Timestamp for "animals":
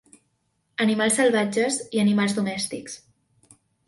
0.85-1.17, 2.05-2.33